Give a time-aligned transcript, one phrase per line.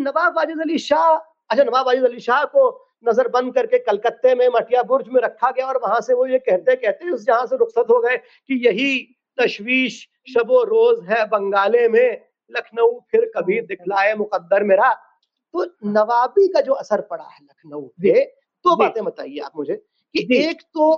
[0.00, 1.10] नवाब वाजिद अली शाह।
[1.50, 2.68] अच्छा नवाब वाजिद अली शाह को
[3.08, 6.38] नज़र बंद करके कलकत्ते में मटिया बुर्ज में रखा गया और वहाँ से वो ये
[6.40, 8.96] कहते कहते उस जहाँ से रुखसत हो गए कि यही
[9.38, 12.20] तशवीश शबो रोज है बंगाले में
[12.50, 14.90] लखनऊ फिर कभी दिखलाए मुकद्दर मेरा।
[15.54, 18.24] तो नवाबी का जो असर पड़ा है लखनऊ पे
[18.64, 19.74] दो बातें बताइए आप मुझे
[20.14, 20.90] कि एक तो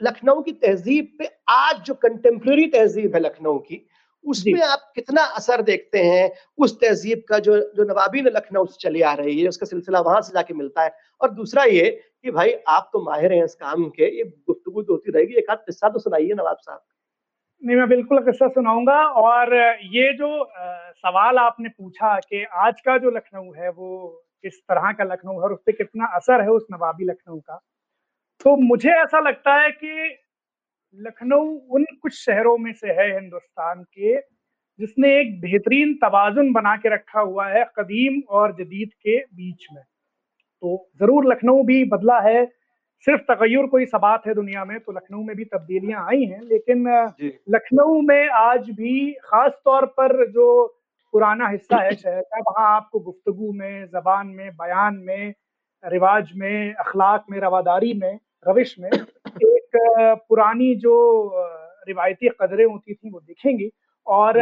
[0.00, 3.76] लखनऊ की तहजीब पे आज जो कंटेम्प्रेरी तहजीब है लखनऊ की
[4.24, 6.30] उसमें आप कितना असर देखते हैं?
[6.58, 10.20] उस तहजीब का जो जो नवाबी लखनऊ से चली आ रही है उसका सिलसिला वहाँ
[10.22, 13.88] से जाके मिलता है। और दूसरा ये कि भाई आप तो माहिर हैं इस काम
[13.90, 16.80] के ये गुफ्तगु तो होती रहेगी। एक आध किस्सा तो सुनाइए नवाब साहब।
[17.62, 19.54] नहीं मैं बिल्कुल किस्सा सुनाऊँगा। और
[19.94, 20.44] ये जो
[20.96, 24.08] सवाल आपने पूछा कि आज का जो लखनऊ है वो
[24.44, 27.60] किस तरह का लखनऊ है और उस पर कितना असर है उस नवाबी लखनऊ का
[28.40, 30.08] तो मुझे ऐसा लगता है कि
[30.98, 34.16] लखनऊ उन कुछ शहरों में से है हिंदुस्तान के
[34.80, 39.82] जिसने एक बेहतरीन तवाजुन बना के रखा हुआ है कदीम और जदीद के बीच में।
[39.82, 42.44] तो ज़रूर लखनऊ भी बदला है।
[43.06, 46.84] सिर्फ़ तगैर कोई सबात है दुनिया में तो लखनऊ में भी तब्दीलियाँ आई हैं लेकिन
[47.50, 50.46] लखनऊ में आज भी ख़ास तौर पर जो
[51.14, 55.34] पुराना हिस्सा है शहर का वहाँ आपको गुफ्तगु में ज़बान में बयान में
[55.84, 58.90] रिवाज में अखलाक में रवादारी में रविश में
[59.74, 60.94] एक पुरानी जो
[61.88, 63.70] रिवायती कदरें होती थी वो दिखेंगी।
[64.06, 64.38] और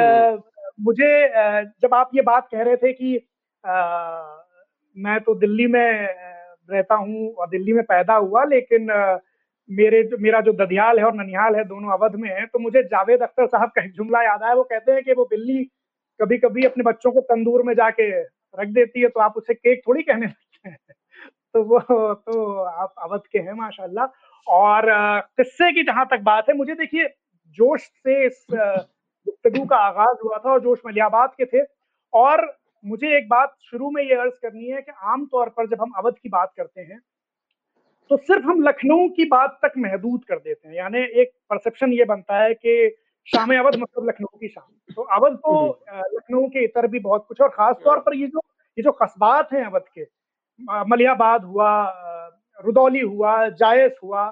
[0.81, 1.29] मुझे
[1.83, 3.17] जब आप ये बात कह रहे थे कि
[3.65, 4.37] आ,
[4.97, 6.09] मैं तो दिल्ली में
[6.69, 8.87] रहता हूँ और दिल्ली में पैदा हुआ लेकिन
[9.71, 12.83] मेरे जो मेरा जो ददियाल है और ननिहाल है दोनों अवध में है तो मुझे
[12.85, 15.63] जावेद अख्तर साहब का एक जुमला याद आया। वो कहते हैं कि वो बिल्ली
[16.21, 19.83] कभी कभी अपने बच्चों को तंदूर में जाके रख देती है तो आप उसे केक
[19.89, 20.77] थोड़ी कहने लगते हैं।
[21.55, 21.79] तो वो
[22.15, 24.07] तो आप अवध के हैं माशाल्लाह।
[24.47, 24.91] और
[25.37, 27.09] किस्से की जहाँ तक बात है मुझे देखिए
[27.59, 31.65] जोश से इस गुफ्तगु का आगाज़ हुआ था और जोश मलियाबाद के थे।
[32.13, 32.47] और
[32.85, 36.15] मुझे एक बात शुरू में ये अर्ज़ करनी है कि आमतौर पर जब हम अवध
[36.15, 37.01] की बात करते हैं
[38.11, 42.05] तो सिर्फ़ हम लखनऊ की बात तक महदूद कर देते हैं। यानी एक परसेप्शन ये
[42.05, 42.97] बनता है कि
[43.29, 45.53] शाम अवध मतलब लखनऊ की शाम। तो अवध तो
[45.89, 48.41] लखनऊ के इतर भी बहुत कुछ और खास तौर पर ये जो
[48.79, 50.05] ये जो कस्बात हैं अवध के
[50.89, 51.71] मलियाबाद हुआ
[52.59, 54.27] रुदौली हुआ जायस हुआ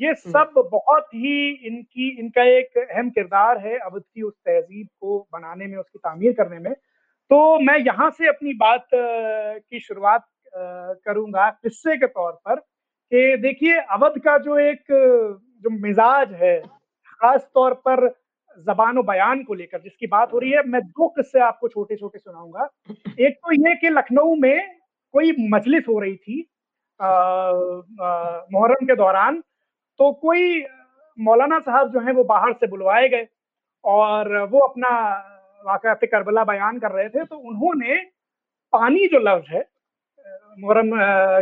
[0.00, 5.18] ये सब बहुत ही इनकी इनका एक अहम किरदार है अवध की उस तहजीब को
[5.32, 11.48] बनाने में उसकी तामीर करने में। तो मैं यहाँ से अपनी बात की शुरुआत करूँगा
[11.52, 17.74] किस्से के तौर पर कि देखिए अवध का जो एक जो मिजाज है खास तौर
[17.86, 18.08] पर
[18.58, 22.18] जबान बयान को लेकर जिसकी बात हो रही है मैं दो किस्से आपको छोटे छोटे
[22.18, 22.68] सुनाऊँगा।
[23.20, 24.75] एक तो ये कि लखनऊ में
[25.14, 26.40] कोई मजलिस हो रही थी
[28.52, 29.40] मुहर्रम के दौरान
[30.00, 30.64] तो कोई
[31.18, 33.26] मौलाना साहब जो है वो बाहर से बुलवाए गए
[33.84, 34.90] और वो अपना
[35.64, 37.96] वाकत करबला बयान कर रहे थे तो उन्होंने
[38.72, 39.64] पानी जो लफ्ज है,
[40.58, 40.90] मुहर्रम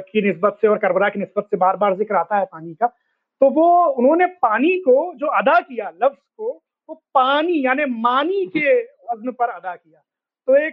[0.03, 2.87] की नस्बत से और करबला की नस्बत से बार बार ज़िक्र आता है पानी का
[2.87, 6.51] तो वो, उन्होंने पानी को जो अदा किया, लफ्ज को,
[6.89, 10.01] वो पानी यानी मानी के वज़न पर अदा किया।
[10.49, 10.73] तो एक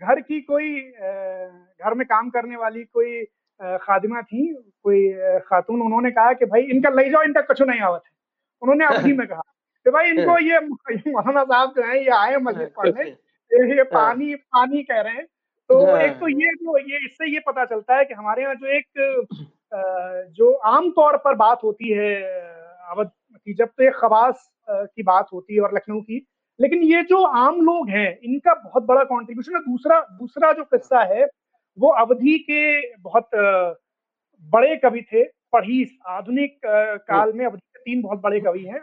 [0.00, 3.22] घर की कोई घर में काम करने वाली कोई
[3.80, 4.46] खादिमा थी
[4.82, 5.08] कोई
[5.46, 8.12] खातून उन्होंने कहा कि भाई इनका ले जाओ इनका कछु नहीं आवत है
[8.62, 9.42] उन्होंने अवधि में कहा
[9.86, 13.04] कि भाई इनको ये मौलाना साहब जो है ये आए मस्जिद पढ़ने
[13.50, 15.26] ये हाँ। पानी पानी कह रहे हैं
[15.70, 18.54] तो हाँ। एक तो ये जो ये इससे ये पता चलता है कि हमारे यहाँ
[18.54, 19.46] जो एक
[20.36, 22.14] जो आम तौर पर बात होती है
[22.90, 26.26] अवध की जब तो एक खवास की बात होती है और लखनऊ की
[26.60, 31.02] लेकिन ये जो आम लोग हैं, इनका बहुत बड़ा कॉन्ट्रीब्यूशन है। दूसरा दूसरा जो किस्सा
[31.04, 31.26] है,
[31.78, 33.30] वो अवधि के बहुत
[34.44, 35.22] बड़े कवि थे,
[35.52, 38.80] पढ़ीस। आधुनिक काल में अवधि के तीन बहुत बड़े कवि हैं,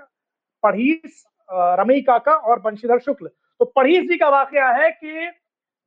[0.64, 5.30] पढ़ीस रमई काका और बंशीधर शुक्ल। तो पढ़ीस जी का वाकया है कि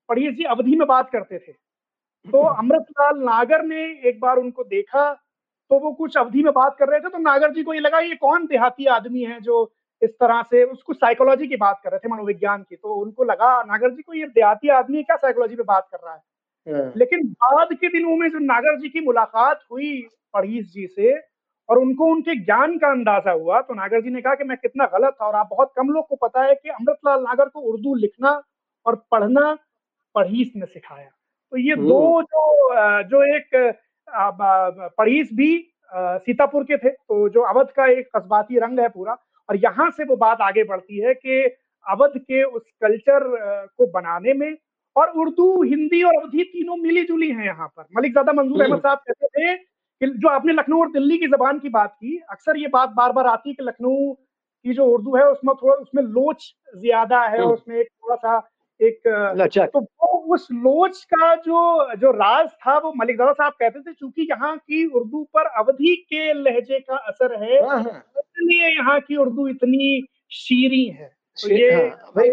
[0.08, 1.52] पढ़ीस जी अवधि में बात करते थे।
[2.26, 5.12] तो अमृतलाल नागर ने एक बार उनको देखा
[5.70, 7.98] तो वो कुछ अवधि में बात कर रहे थे तो नागर जी को ये लगा,
[7.98, 9.64] ये कौन देहाती आदमी है जो
[10.02, 13.62] इस तरह से उसको साइकोलॉजी की बात कर रहे थे मनोविज्ञान की तो उनको लगा
[13.64, 16.20] नागर जी को ये देहाती आदमी क्या साइकोलॉजी पे बात कर रहा है?
[16.66, 19.92] हाँ। लेकिन बाद के दिनों में जो नागर जी की मुलाकात हुई
[20.34, 21.12] पढ़ीस जी से
[21.68, 24.86] और उनको उनके ज्ञान का अंदाज़ा हुआ तो नागर जी ने कहा कि मैं कितना
[24.92, 27.94] गलत था और आप बहुत कम लोग को पता है कि अमृतलाल नागर को उर्दू
[27.96, 28.30] लिखना
[28.86, 29.52] और पढ़ना
[30.14, 31.08] पढ़ीस ने सिखाया।
[31.52, 33.50] तो ये दो जो जो एक
[34.98, 35.56] पढ़ीस भी
[35.94, 39.14] सीतापुर के थे तो जो अवध का एक कस्बाती रंग है पूरा
[39.50, 41.42] और यहाँ से वो बात आगे बढ़ती है कि
[41.86, 43.24] अवध के उस कल्चर
[43.78, 44.56] को बनाने में
[44.96, 48.80] और उर्दू हिंदी और अवधि तीनों मिली जुली है यहाँ पर। मलिक ज़्यादा मंजूर अहमद
[48.80, 52.56] साहब कहते थे कि जो आपने लखनऊ और दिल्ली की जबान की बात की अक्सर
[52.56, 54.12] ये बात बार बार आती है कि लखनऊ
[54.64, 58.38] की जो उर्दू है उसमें थोड़ा उसमें लोच ज़्यादा है उसमें एक थोड़ा सा
[58.80, 59.02] एक
[59.66, 63.92] तो वो उस लोच का जो जो राज था वो मलिक दादा साहब कहते थे
[63.92, 68.04] चूँकि यहाँ की उर्दू पर अवधि के लहजे का असर है हाँ, हाँ।
[68.40, 72.28] इसलिए यहाँ की उर्दू इतनी शीरी है। तो ये हाँ, भाई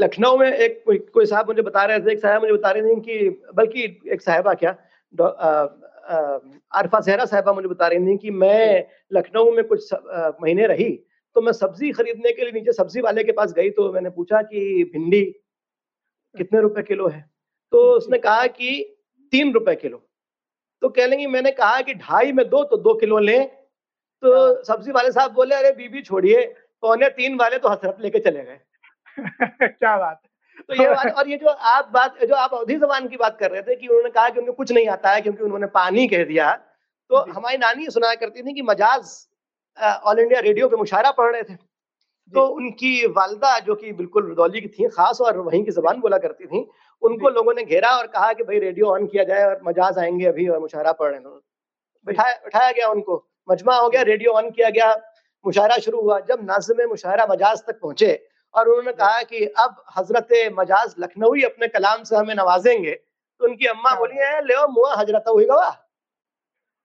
[0.00, 2.82] लखनऊ में एक कोई कोई साहब मुझे बता रहे थे एक साहब मुझे बता रहे
[2.82, 3.82] थे कि बल्कि
[4.12, 4.70] एक साहबा क्या
[6.72, 9.92] आरफा सहरा साहबा मुझे बता रही थी कि मैं लखनऊ में कुछ
[10.42, 10.90] महीने रही
[11.36, 14.42] तो मैं सब्ज़ी खरीदने के लिए नीचे सब्ज़ी वाले के पास गई तो मैंने पूछा
[14.42, 15.22] कि भिंडी
[16.34, 17.20] कितने रुपए किलो है?
[17.72, 18.70] तो उसने कहा कि
[19.32, 20.02] तीन रुपए किलो।
[20.82, 23.57] तो कह लेंगे मैंने कहा कि ढाई में दो तो दो किलो लें।
[24.22, 26.44] तो हाँ। सब्ज़ी वाले साहब बोले अरे बीबी छोड़िए
[26.82, 28.58] पौने तीन वाले तो हसरत लेके चले गए।
[29.68, 30.20] क्या बात
[30.68, 33.50] तो ये बात और ये जो आप बात जो आप अवधि जबान की बात कर
[33.50, 36.24] रहे थे कि उन्होंने कहा कि उन्हें कुछ नहीं आता है क्योंकि उन्होंने पानी कह
[36.24, 36.52] दिया
[37.10, 39.14] तो हमारी नानी सुनाया करती थी कि मजाज
[39.78, 41.54] ऑल इंडिया रेडियो पे मुशायरा पढ़ रहे थे।
[42.32, 46.18] तो उनकी वालदा जो कि बिल्कुल रुदौली की थी खास और वहीं की जबान बोला
[46.18, 46.66] करती थी
[47.02, 50.26] उनको लोगों ने घेरा और कहा कि भाई रेडियो ऑन किया जाए और मजाज आएँगे
[50.26, 51.40] अभी और मुशायरा पढ़ रहे हैं
[52.06, 53.16] बिठाया बिठाया गया उनको।
[53.48, 54.94] मजमा हो गया रेडियो ऑन किया गया
[55.44, 60.54] मुशायरा शुरू हुआ। जब नाजम मुशायरा मजाज तक पहुँचे और उन्होंने कहा कि अब हज़रत
[60.54, 64.94] मजाज लखनऊ अपने कलाम से हमें नवाजेंगे तो उनकी अम्मा हाँ। बोली है ले मुआ
[64.94, 65.84] हज़रत हुई गवा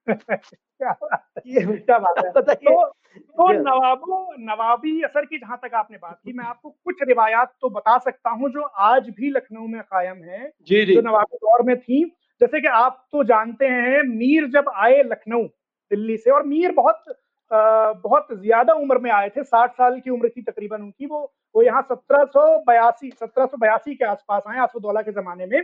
[0.07, 7.53] तो, तो नवाबो नवाबी असर की जहाँ तक आपने बात की मैं आपको कुछ रिवायात
[7.61, 11.37] तो बता सकता हूँ जो आज भी लखनऊ में कायम है जी जी। जो नवाबी
[11.37, 15.47] दौर में थी। जैसे कि आप तो जानते हैं मीर जब आए लखनऊ
[15.93, 17.03] दिल्ली से। और मीर बहुत
[17.51, 21.19] आ, बहुत ज़्यादा उम्र में आए थे साठ साल की उम्र की तकरीबन उनकी वो।
[21.55, 25.61] वो यहाँ सत्रह सौ बयासी सत्रह सौ बयासी के आसपास आए आसफुद्दौला के जमाने में।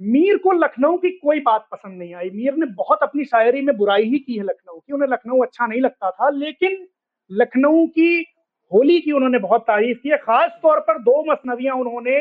[0.00, 3.76] मीर को लखनऊ की कोई बात पसंद नहीं आई। मीर ने बहुत अपनी शायरी में
[3.76, 6.86] बुराई ही की है लखनऊ की। उन्हें लखनऊ अच्छा नहीं लगता था लेकिन
[7.30, 8.24] लखनऊ की
[8.72, 12.18] होली की उन्होंने बहुत तारीफ़ की है। खास तौर पर दो मसनवियाँ उन्होंने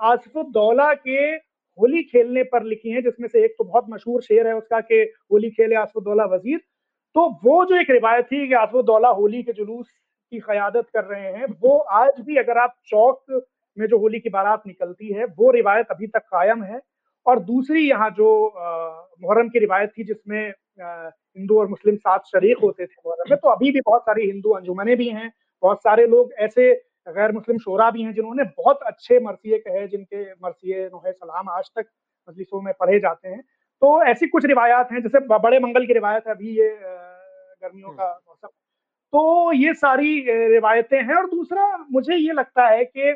[0.00, 1.36] आसफुद्दौला के
[1.78, 5.00] होली खेलने पर लिखी हैं, जिसमें से एक तो बहुत मशहूर शेर है उसका कि
[5.32, 6.58] होली खेले आसफुद्दौला वज़ीर।
[7.16, 9.88] तो वो जो एक रिवायत थी कि आसफुद्दौला होली के जुलूस
[10.32, 13.42] की क्यादत कर रहे हैं, वो आज भी अगर आप चौक
[13.76, 16.80] में जो होली की बारात निकलती है, वो रिवायत अभी तक कायम है।
[17.26, 18.28] और दूसरी यहाँ जो
[19.22, 23.48] मुहर्रम की रिवायत थी जिसमें हिंदू और मुस्लिम साथ शरीक होते थे मुहर्रम में तो
[23.48, 25.30] अभी भी बहुत सारी हिंदू अंजुमने भी हैं,
[25.62, 26.72] बहुत सारे लोग ऐसे
[27.10, 31.70] गैर मुस्लिम शोरा भी हैं जिन्होंने बहुत अच्छे मरसिए कहे जिनके मरसिए नोहे सलाम आज
[31.76, 31.86] तक
[32.28, 33.40] मजलिसों में पढ़े जाते हैं।
[33.82, 38.10] तो ऐसी कुछ रिवायात हैं जैसे बड़े मंगल की रिवायत है अभी ये गर्मियों का
[38.18, 43.12] मौसम। तो ये सारी रिवायतें हैं और दूसरा मुझे ये लगता है कि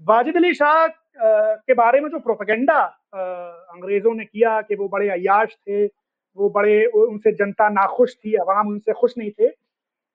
[0.00, 0.86] वाजिद अली शाह
[1.18, 2.80] के बारे में जो प्रोपेगेंडा
[3.14, 8.68] अंग्रेज़ों ने किया कि वो बड़े अयाश थे वो बड़े उनसे जनता नाखुश थी अवाम
[8.68, 9.48] उनसे खुश नहीं थे।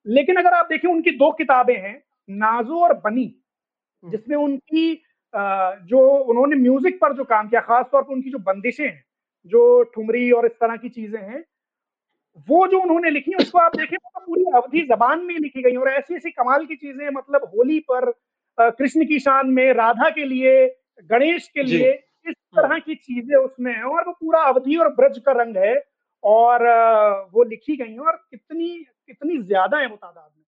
[0.06, 3.26] लेकिन अगर आप देखें उनकी दो किताबें हैं। नाजो और बनी
[4.04, 4.94] हम्म। जिसमें उनकी
[5.34, 9.04] जो उन्होंने म्यूज़िक पर जो काम किया खासतौर पर उनकी जो बंदिशें हैं
[9.52, 9.62] जो
[9.96, 11.44] ठुमरी और इस तरह की चीज़ें हैं
[12.48, 15.90] वो जो उन्होंने लिखी उसको आप देखें तो पूरी अवधि जबान में लिखी गई और
[15.90, 18.12] ऐसी ऐसी कमाल की चीज़ें मतलब होली पर
[18.58, 20.54] कृष्ण की शान में राधा के लिए
[21.10, 21.92] गणेश के लिए
[22.28, 25.58] इस हाँ। तरह की चीज़ें उसमें है और वो पूरा अवधि और ब्रज का रंग
[25.58, 25.76] है
[26.24, 26.64] और
[27.34, 28.70] वो लिखी गई है और कितनी
[29.08, 30.41] कितनी ज़्यादा है वो तादाद में